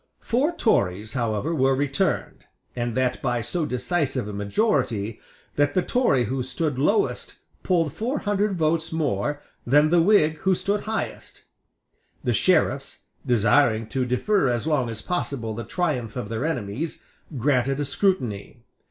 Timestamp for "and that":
2.75-3.21